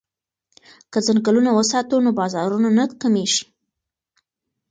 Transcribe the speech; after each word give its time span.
که 0.91 0.99
ځنګلونه 1.07 1.49
وساتو 1.53 1.95
نو 2.05 2.09
بارانونه 2.19 2.69
نه 2.77 2.85
کمیږي. 3.01 3.43